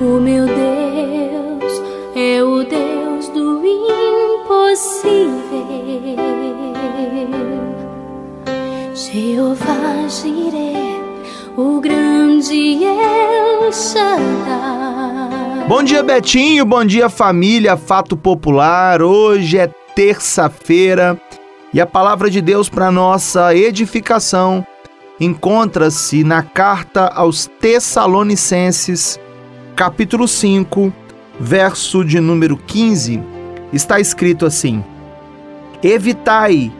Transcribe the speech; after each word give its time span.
O 0.00 0.20
meu 0.20 0.46
Deus 0.46 1.82
é 2.14 2.40
o 2.40 2.62
Deus 2.62 3.28
do 3.30 3.60
impossível. 3.66 5.08
Jeová 8.94 10.06
Jireh, 10.08 11.00
o 11.56 11.80
grande 11.80 12.84
El 12.84 13.72
Shaddai. 13.72 15.66
Bom 15.66 15.82
dia, 15.82 16.04
Betinho. 16.04 16.64
Bom 16.64 16.84
dia, 16.84 17.08
família. 17.08 17.76
Fato 17.76 18.16
Popular. 18.16 19.02
Hoje 19.02 19.58
é 19.58 19.66
terça-feira 19.96 21.20
e 21.74 21.80
a 21.80 21.86
palavra 21.86 22.30
de 22.30 22.40
Deus 22.40 22.68
para 22.68 22.92
nossa 22.92 23.52
edificação 23.52 24.64
encontra-se 25.20 26.22
na 26.22 26.42
carta 26.42 27.08
aos 27.08 27.46
Tessalonicenses, 27.60 29.18
capítulo 29.78 30.26
5, 30.26 30.92
verso 31.38 32.04
de 32.04 32.18
número 32.18 32.56
15. 32.56 33.22
Está 33.72 34.00
escrito 34.00 34.44
assim: 34.44 34.82
Evitai 35.80 36.72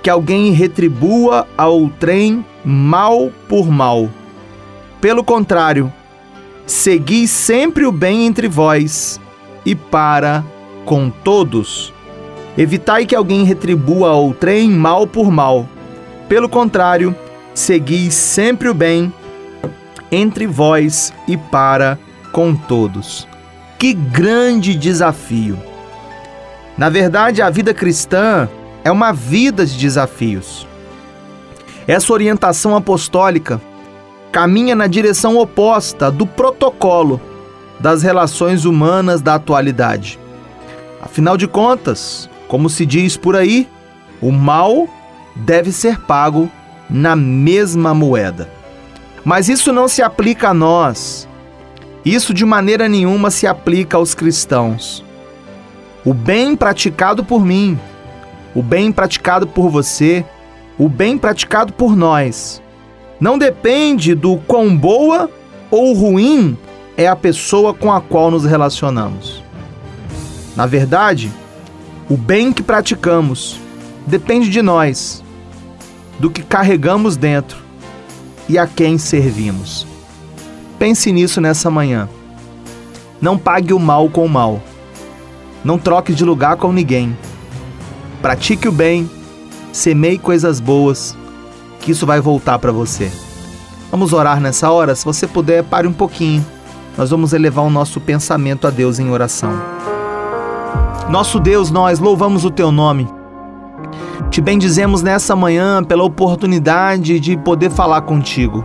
que 0.00 0.08
alguém 0.08 0.52
retribua 0.52 1.48
ao 1.56 1.88
trem 1.88 2.46
mal 2.64 3.32
por 3.48 3.68
mal. 3.68 4.08
Pelo 5.00 5.24
contrário, 5.24 5.92
segui 6.64 7.26
sempre 7.26 7.84
o 7.86 7.90
bem 7.90 8.24
entre 8.24 8.46
vós 8.46 9.20
e 9.66 9.74
para 9.74 10.44
com 10.84 11.10
todos. 11.10 11.92
Evitai 12.56 13.04
que 13.04 13.16
alguém 13.16 13.42
retribua 13.42 14.10
ao 14.10 14.32
trem 14.32 14.70
mal 14.70 15.08
por 15.08 15.28
mal. 15.28 15.68
Pelo 16.28 16.48
contrário, 16.48 17.16
segui 17.52 18.12
sempre 18.12 18.68
o 18.68 18.74
bem 18.74 19.12
entre 20.12 20.46
vós 20.46 21.12
e 21.26 21.36
para 21.36 21.98
com 22.34 22.52
todos. 22.52 23.28
Que 23.78 23.94
grande 23.94 24.74
desafio! 24.74 25.56
Na 26.76 26.90
verdade, 26.90 27.40
a 27.40 27.48
vida 27.48 27.72
cristã 27.72 28.48
é 28.82 28.90
uma 28.90 29.12
vida 29.12 29.64
de 29.64 29.78
desafios. 29.78 30.66
Essa 31.86 32.12
orientação 32.12 32.74
apostólica 32.74 33.60
caminha 34.32 34.74
na 34.74 34.88
direção 34.88 35.38
oposta 35.38 36.10
do 36.10 36.26
protocolo 36.26 37.20
das 37.78 38.02
relações 38.02 38.64
humanas 38.64 39.22
da 39.22 39.36
atualidade. 39.36 40.18
Afinal 41.00 41.36
de 41.36 41.46
contas, 41.46 42.28
como 42.48 42.68
se 42.68 42.84
diz 42.84 43.16
por 43.16 43.36
aí, 43.36 43.68
o 44.20 44.32
mal 44.32 44.88
deve 45.36 45.70
ser 45.70 46.00
pago 46.00 46.50
na 46.90 47.14
mesma 47.14 47.94
moeda. 47.94 48.50
Mas 49.24 49.48
isso 49.48 49.72
não 49.72 49.86
se 49.86 50.02
aplica 50.02 50.48
a 50.48 50.54
nós. 50.54 51.28
Isso 52.04 52.34
de 52.34 52.44
maneira 52.44 52.88
nenhuma 52.88 53.30
se 53.30 53.46
aplica 53.46 53.96
aos 53.96 54.14
cristãos. 54.14 55.02
O 56.04 56.12
bem 56.12 56.54
praticado 56.54 57.24
por 57.24 57.44
mim, 57.44 57.78
o 58.54 58.62
bem 58.62 58.92
praticado 58.92 59.46
por 59.46 59.70
você, 59.70 60.24
o 60.78 60.86
bem 60.86 61.16
praticado 61.16 61.72
por 61.72 61.96
nós, 61.96 62.62
não 63.18 63.38
depende 63.38 64.14
do 64.14 64.36
quão 64.36 64.76
boa 64.76 65.30
ou 65.70 65.94
ruim 65.94 66.58
é 66.94 67.08
a 67.08 67.16
pessoa 67.16 67.72
com 67.72 67.90
a 67.90 68.02
qual 68.02 68.30
nos 68.30 68.44
relacionamos. 68.44 69.42
Na 70.54 70.66
verdade, 70.66 71.32
o 72.08 72.18
bem 72.18 72.52
que 72.52 72.62
praticamos 72.62 73.58
depende 74.06 74.50
de 74.50 74.60
nós, 74.60 75.24
do 76.18 76.30
que 76.30 76.42
carregamos 76.42 77.16
dentro 77.16 77.58
e 78.46 78.58
a 78.58 78.66
quem 78.66 78.98
servimos. 78.98 79.93
Pense 80.78 81.12
nisso 81.12 81.40
nessa 81.40 81.70
manhã. 81.70 82.08
Não 83.20 83.38
pague 83.38 83.72
o 83.72 83.78
mal 83.78 84.08
com 84.08 84.24
o 84.24 84.28
mal. 84.28 84.60
Não 85.64 85.78
troque 85.78 86.12
de 86.12 86.24
lugar 86.24 86.56
com 86.56 86.72
ninguém. 86.72 87.16
Pratique 88.20 88.68
o 88.68 88.72
bem, 88.72 89.08
semeie 89.72 90.18
coisas 90.18 90.60
boas 90.60 91.16
que 91.80 91.92
isso 91.92 92.06
vai 92.06 92.20
voltar 92.20 92.58
para 92.58 92.72
você. 92.72 93.10
Vamos 93.90 94.12
orar 94.12 94.40
nessa 94.40 94.70
hora? 94.70 94.94
Se 94.94 95.04
você 95.04 95.26
puder, 95.26 95.62
pare 95.62 95.86
um 95.86 95.92
pouquinho. 95.92 96.44
Nós 96.96 97.10
vamos 97.10 97.32
elevar 97.32 97.64
o 97.64 97.70
nosso 97.70 98.00
pensamento 98.00 98.66
a 98.66 98.70
Deus 98.70 98.98
em 98.98 99.10
oração. 99.10 99.52
Nosso 101.08 101.38
Deus, 101.38 101.70
nós 101.70 101.98
louvamos 101.98 102.44
o 102.44 102.50
teu 102.50 102.72
nome. 102.72 103.08
Te 104.30 104.40
bendizemos 104.40 105.02
nessa 105.02 105.36
manhã 105.36 105.84
pela 105.84 106.02
oportunidade 106.02 107.20
de 107.20 107.36
poder 107.36 107.70
falar 107.70 108.02
contigo. 108.02 108.64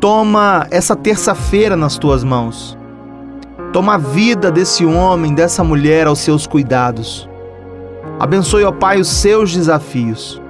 Toma 0.00 0.66
essa 0.70 0.96
terça-feira 0.96 1.76
nas 1.76 1.98
tuas 1.98 2.24
mãos. 2.24 2.74
Toma 3.70 3.96
a 3.96 3.98
vida 3.98 4.50
desse 4.50 4.82
homem, 4.86 5.34
dessa 5.34 5.62
mulher 5.62 6.06
aos 6.06 6.20
seus 6.20 6.46
cuidados. 6.46 7.28
Abençoe, 8.18 8.64
ó 8.64 8.72
Pai, 8.72 8.98
os 8.98 9.08
seus 9.08 9.52
desafios. 9.52 10.40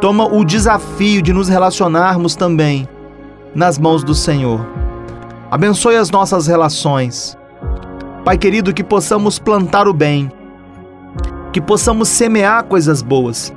Toma 0.00 0.26
o 0.26 0.44
desafio 0.44 1.22
de 1.22 1.32
nos 1.32 1.48
relacionarmos 1.48 2.34
também 2.34 2.88
nas 3.54 3.78
mãos 3.78 4.02
do 4.02 4.12
Senhor. 4.12 4.66
Abençoe 5.48 5.94
as 5.94 6.10
nossas 6.10 6.48
relações. 6.48 7.38
Pai 8.24 8.36
querido, 8.36 8.74
que 8.74 8.82
possamos 8.82 9.38
plantar 9.38 9.86
o 9.86 9.94
bem, 9.94 10.32
que 11.52 11.60
possamos 11.60 12.08
semear 12.08 12.64
coisas 12.64 13.02
boas, 13.02 13.54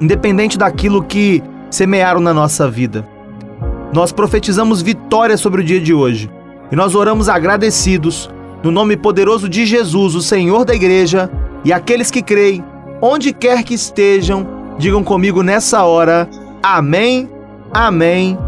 independente 0.00 0.56
daquilo 0.56 1.02
que 1.02 1.42
semearam 1.68 2.20
na 2.20 2.32
nossa 2.32 2.70
vida. 2.70 3.17
Nós 3.92 4.12
profetizamos 4.12 4.82
vitória 4.82 5.36
sobre 5.36 5.62
o 5.62 5.64
dia 5.64 5.80
de 5.80 5.94
hoje 5.94 6.30
e 6.70 6.76
nós 6.76 6.94
oramos 6.94 7.28
agradecidos 7.28 8.30
no 8.62 8.70
nome 8.70 8.96
poderoso 8.96 9.48
de 9.48 9.64
Jesus, 9.64 10.14
o 10.14 10.20
Senhor 10.20 10.64
da 10.64 10.74
igreja, 10.74 11.30
e 11.64 11.72
aqueles 11.72 12.10
que 12.10 12.20
creem, 12.20 12.64
onde 13.00 13.32
quer 13.32 13.62
que 13.62 13.72
estejam, 13.74 14.58
Digam 14.78 15.02
comigo 15.02 15.42
nessa 15.42 15.82
hora: 15.82 16.28
Amém, 16.62 17.28
Amém 17.74 18.38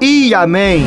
e 0.00 0.32
Amém. 0.32 0.86